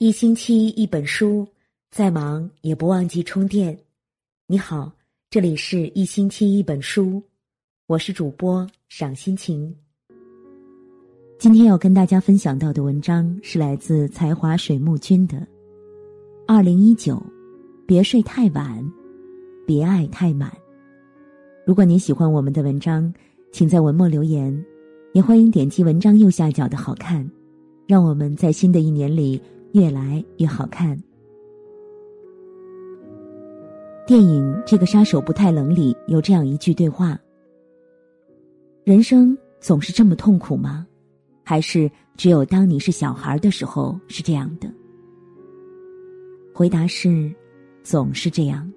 [0.00, 1.44] 一星期一本书，
[1.90, 3.76] 再忙也不忘记充电。
[4.46, 4.92] 你好，
[5.28, 7.20] 这里是一星期一本书，
[7.88, 9.74] 我是主播赏心情。
[11.36, 15.36] 今天要跟大家分享到的文章是来自才华水木君的
[16.46, 17.16] 《二零一九》，
[17.84, 18.92] 别睡太晚，
[19.66, 20.56] 别爱太满。
[21.66, 23.12] 如果你喜欢我们的文章，
[23.50, 24.64] 请在文末留言，
[25.12, 27.28] 也欢迎点击文章右下角的好看，
[27.88, 29.42] 让我们在新的一年里。
[29.72, 31.00] 越来越好看。
[34.06, 37.18] 电影《这个杀手不太冷》里有这样一句对话
[38.82, 40.86] ：“人生总是这么痛苦吗？
[41.44, 44.72] 还是只有当你是小孩的时候是这样的？”
[46.54, 47.30] 回答是：
[47.82, 48.70] 总是这样。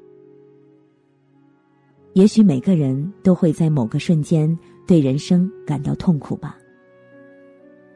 [2.13, 6.57] 也许每个人都会在某个瞬间对人生感到痛苦吧。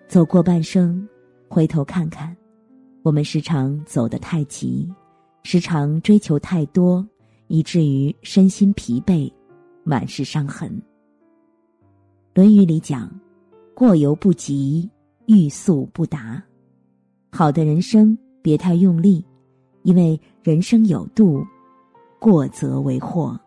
[0.07, 1.05] 走过半生，
[1.49, 2.33] 回头看看。
[3.05, 4.91] 我们时常走得太急，
[5.43, 7.07] 时常追求太多，
[7.49, 9.31] 以至于身心疲惫，
[9.83, 10.71] 满是伤痕。
[12.33, 13.07] 《论语》里讲
[13.75, 14.89] ：“过犹不及，
[15.27, 16.41] 欲速不达。”
[17.31, 19.23] 好的人生别太用力，
[19.83, 21.45] 因为人生有度，
[22.17, 23.39] 过则为祸。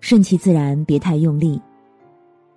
[0.00, 1.62] 顺其自然，别太用力。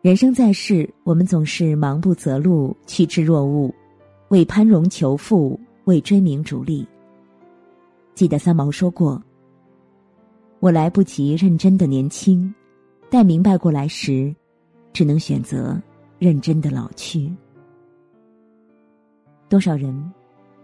[0.02, 3.72] 人生在世，我们总是忙不择路，趋之若鹜。
[4.30, 6.88] 为攀荣求富，为追名逐利。
[8.16, 9.22] 记得三毛说过
[10.60, 12.54] ：“我来不及认真的年轻，
[13.10, 14.34] 待明白过来时，
[14.94, 15.82] 只能选择
[16.20, 17.32] 认真的老去。”
[19.50, 20.14] 多少人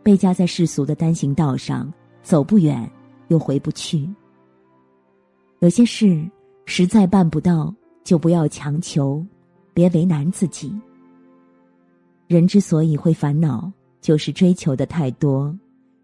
[0.04, 2.90] 被夹在世俗的单行道上，走不远
[3.30, 4.08] 又回不去。
[5.60, 6.24] 有些事
[6.66, 9.26] 实在办不到，就不要强求，
[9.74, 10.72] 别为难自己。
[12.28, 15.56] 人之所以会烦恼，就是追求的太多；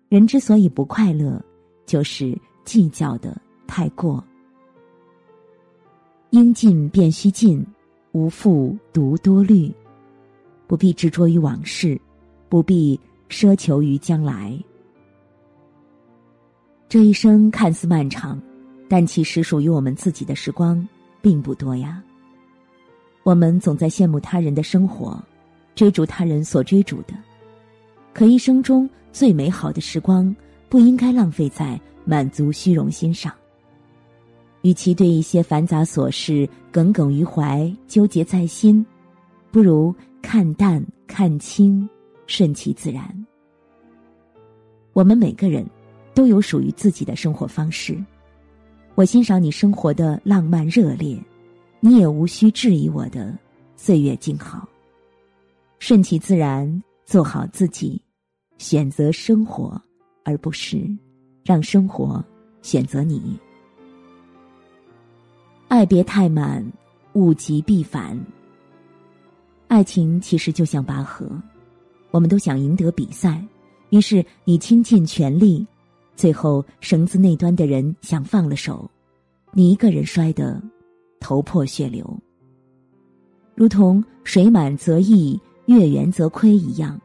[0.08, 1.44] 人之所以不快乐，
[1.86, 4.24] 就是计较的太过。
[6.30, 7.66] 应尽便须尽，
[8.12, 9.74] 无复独多虑。
[10.68, 12.00] 不必执着于往事，
[12.48, 12.98] 不必
[13.28, 14.58] 奢求于将来。
[16.88, 18.42] 这一生看似漫长，
[18.88, 20.88] 但其实属于我们自己的时光
[21.22, 22.02] 并不多呀。
[23.24, 25.22] 我们总在羡慕他人的生活。
[25.76, 27.14] 追逐他人所追逐的，
[28.14, 30.36] 可一生中最美好的时光，
[30.70, 33.34] 不应该浪费在满足虚荣心上。
[34.62, 38.86] 与其对一些繁杂琐事耿耿于怀、纠结在心，
[39.50, 41.90] 不如看淡、看清，
[42.28, 43.26] 顺其自然。
[44.94, 45.66] 我们每个人
[46.14, 47.98] 都有属于自己的生活方式，
[48.94, 51.18] 我欣赏你生活的浪漫热烈，
[51.80, 53.36] 你也无需质疑我的
[53.76, 54.68] 岁月静好。
[55.82, 58.00] 顺其自然，做好自己，
[58.60, 59.82] 选择生活，
[60.24, 60.88] 而不是
[61.44, 62.24] 让生活
[62.62, 63.36] 选择你。
[65.70, 66.64] 爱别太满，
[67.14, 68.16] 物极必反。
[69.70, 71.28] 爱情其实就像拔河，
[72.12, 73.44] 我们都想赢得比赛，
[73.90, 75.66] 于是你倾尽全力，
[76.16, 78.88] 最后绳子那端的人想放了手，
[79.52, 80.62] 你一个人摔得
[81.20, 82.08] 头破血流。
[83.56, 85.42] 如同水满则溢。
[85.72, 87.00] 月圆则亏一样，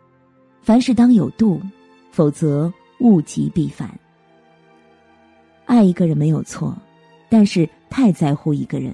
[0.60, 1.60] 凡事当有度，
[2.10, 3.88] 否则物极必反。
[5.64, 6.76] 爱一个人没有错，
[7.28, 8.92] 但是太在乎一个人，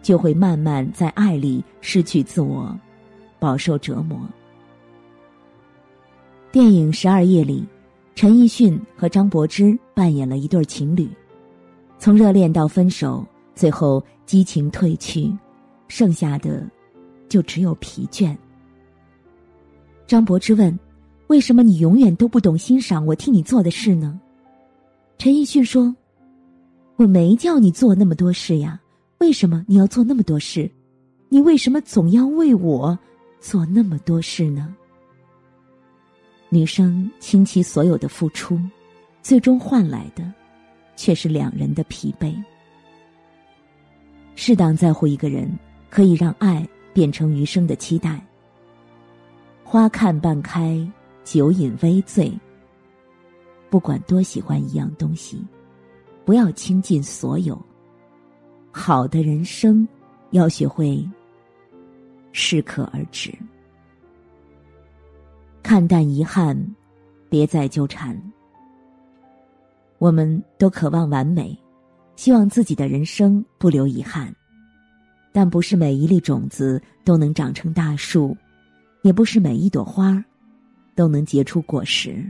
[0.00, 2.74] 就会慢慢在爱里失去自我，
[3.38, 4.18] 饱受折磨。
[6.50, 7.64] 电影《十二夜》里，
[8.14, 11.08] 陈奕迅和张柏芝扮演了一对情侣，
[11.98, 15.30] 从热恋到分手，最后激情褪去，
[15.88, 16.66] 剩下的
[17.28, 18.36] 就只有疲倦。
[20.10, 20.76] 张柏芝问
[21.30, 24.20] ：“为什么你永远都不懂欣赏我替你做的事呢？”
[25.18, 25.94] 陈奕迅说
[26.98, 28.80] ：“我没叫你做那么多事呀，
[29.18, 30.68] 为什么你要做那么多事？
[31.28, 32.98] 你为什么总要为我
[33.38, 34.74] 做那么多事呢？”
[36.50, 38.58] 女生倾其所有的付出，
[39.22, 40.28] 最终换来的，
[40.96, 42.34] 却是两人的疲惫。
[44.34, 45.48] 适当在乎一个人，
[45.88, 48.20] 可以让爱变成余生的期待。
[49.70, 50.84] 花看半开，
[51.22, 52.36] 酒饮微醉。
[53.68, 55.46] 不管多喜欢一样东西，
[56.24, 57.56] 不要倾尽所有。
[58.72, 59.86] 好的人生，
[60.30, 61.08] 要学会
[62.32, 63.32] 适可而止。
[65.62, 66.60] 看淡遗憾，
[67.28, 68.20] 别再纠缠。
[69.98, 71.56] 我们都渴望完美，
[72.16, 74.34] 希望自己的人生不留遗憾，
[75.30, 78.36] 但不是每一粒种子都能长成大树。
[79.02, 80.22] 也不是每一朵花，
[80.94, 82.24] 都能结出果实。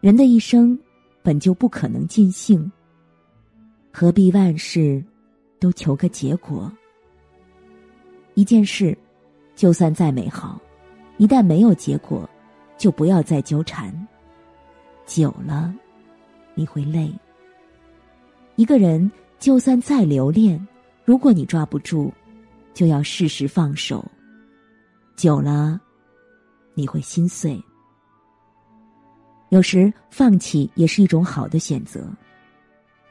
[0.00, 0.78] 人的一生
[1.22, 2.70] 本就不可能尽兴，
[3.92, 5.02] 何必万事
[5.60, 6.70] 都求个结果？
[8.34, 8.96] 一件事，
[9.54, 10.60] 就算再美好，
[11.18, 12.28] 一旦没有结果，
[12.76, 13.94] 就不要再纠缠。
[15.06, 15.74] 久了，
[16.54, 17.12] 你会累。
[18.56, 20.66] 一个人就算再留恋，
[21.04, 22.12] 如果你抓不住，
[22.74, 24.04] 就要适时放手。
[25.16, 25.80] 久了，
[26.74, 27.62] 你会心碎。
[29.50, 32.08] 有时放弃也是一种好的选择。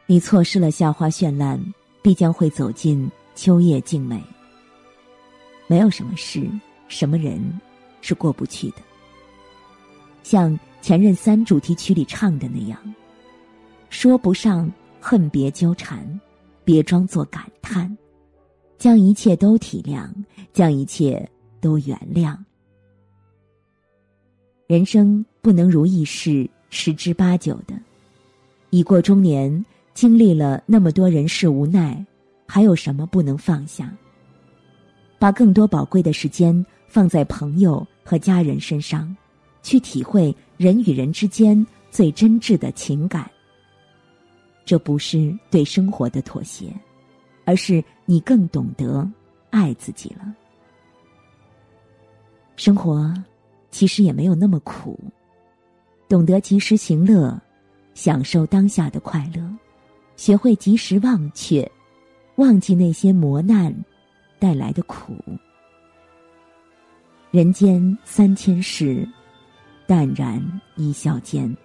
[0.07, 1.61] 你错失了夏花绚烂，
[2.01, 4.21] 必将会走进秋叶静美。
[5.67, 6.49] 没有什么事、
[6.87, 7.39] 什么人
[8.01, 8.77] 是过不去的。
[10.23, 10.51] 像
[10.81, 12.77] 《前任三》主题曲里唱的那样
[13.89, 14.69] ：“说不上
[14.99, 16.19] 恨，别纠缠，
[16.65, 17.95] 别装作感叹，
[18.77, 20.09] 将一切都体谅，
[20.51, 21.29] 将一切
[21.61, 22.37] 都原谅。”
[24.67, 27.79] 人生不能如意事十之八九的，
[28.69, 32.05] 已过中年，经历了那么多人事无奈，
[32.47, 33.93] 还有什么不能放下？
[35.19, 39.15] 把更多宝贵的时间放在朋友和家人身上，
[39.61, 43.29] 去体会人与人之间最真挚的情感。
[44.63, 46.73] 这不是对生活的妥协，
[47.43, 49.05] 而是你更懂得
[49.49, 50.33] 爱自己了。
[52.55, 53.13] 生活
[53.69, 54.99] 其实也没有那么苦，
[56.07, 57.39] 懂得及时行乐，
[57.93, 59.41] 享受当下的快乐，
[60.15, 61.69] 学会及时忘却，
[62.35, 63.73] 忘记那些磨难。
[64.39, 65.15] 带来的苦，
[67.29, 69.07] 人间三千事，
[69.85, 70.41] 淡然
[70.75, 71.55] 一笑间。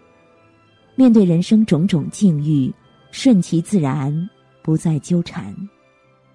[0.94, 2.71] 面对人生种种境遇，
[3.11, 4.29] 顺其自然，
[4.61, 5.56] 不再纠缠，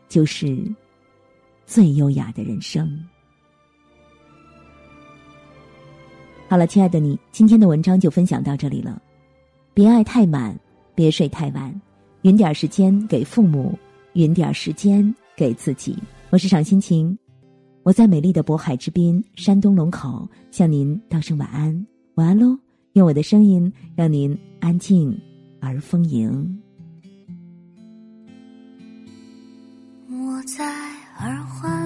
[0.09, 0.65] 就是
[1.67, 3.07] 最优雅的人生。
[6.51, 9.01] 好了，亲爱的你，今天的文章就分享到这里了。
[9.73, 10.53] 别爱太满，
[10.93, 11.73] 别睡太晚，
[12.23, 13.73] 匀点时间给父母，
[14.15, 15.97] 匀点时间给自己。
[16.29, 17.17] 我是赏心情，
[17.83, 22.59] 我在美丽的渤海之滨山东龙口向您道声晚安，晚安喽！
[22.95, 25.17] 用我的声音让您安静
[25.61, 26.61] 而丰盈。
[30.09, 30.65] 我在
[31.17, 31.80] 耳环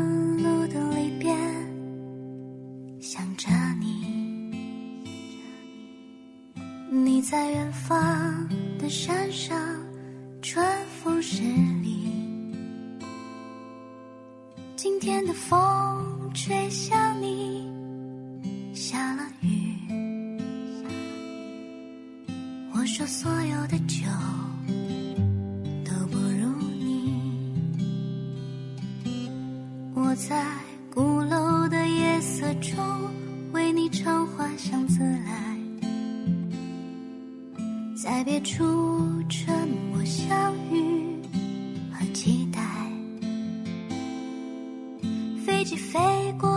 [7.27, 9.60] 在远方的山上，
[10.44, 10.63] 春
[11.01, 12.07] 风十里。
[14.75, 17.68] 今天的风吹向你，
[18.75, 19.74] 下了雨。
[22.75, 24.06] 我说所有的酒
[25.83, 26.48] 都不如
[26.80, 27.51] 你。
[29.95, 30.45] 我在
[30.94, 32.78] 鼓楼的夜色中
[33.51, 35.55] 为你唱花香自来，
[38.25, 38.66] 别处
[39.30, 41.22] 沉默相遇
[41.94, 42.60] 和期待。
[45.45, 46.00] 飞机飞
[46.39, 46.50] 过